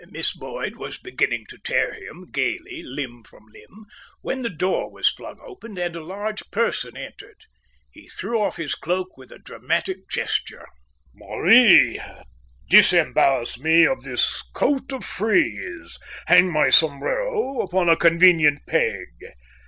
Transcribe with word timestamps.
Miss 0.09 0.33
Boyd 0.33 0.77
was 0.77 0.97
beginning 0.97 1.45
to 1.49 1.59
tear 1.59 1.93
him 1.93 2.31
gaily 2.31 2.81
limb 2.81 3.23
from 3.23 3.45
limb, 3.53 3.85
when 4.21 4.41
the 4.41 4.49
door 4.49 4.89
was 4.91 5.07
flung 5.07 5.37
open, 5.43 5.77
and 5.77 5.95
a 5.95 6.01
large 6.03 6.49
person 6.49 6.97
entered. 6.97 7.45
He 7.91 8.07
threw 8.07 8.41
off 8.41 8.55
his 8.57 8.73
cloak 8.73 9.15
with 9.15 9.31
a 9.31 9.37
dramatic 9.37 10.09
gesture. 10.09 10.65
"Marie, 11.13 12.01
disembarrass 12.67 13.59
me 13.59 13.85
of 13.85 14.01
this 14.01 14.41
coat 14.55 14.91
of 14.91 15.05
frieze. 15.05 15.99
Hang 16.25 16.51
my 16.51 16.71
sombrero 16.71 17.61
upon 17.61 17.87
a 17.87 17.95
convenient 17.95 18.65
peg." 18.65 19.05